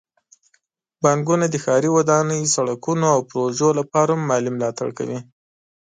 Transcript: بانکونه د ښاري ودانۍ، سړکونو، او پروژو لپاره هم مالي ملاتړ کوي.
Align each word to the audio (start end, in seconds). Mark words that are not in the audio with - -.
بانکونه 1.01 1.45
د 1.49 1.55
ښاري 1.63 1.89
ودانۍ، 1.93 2.41
سړکونو، 2.55 3.05
او 3.15 3.19
پروژو 3.29 3.69
لپاره 3.79 4.11
هم 4.15 4.21
مالي 4.29 4.51
ملاتړ 4.55 4.89
کوي. 4.97 5.19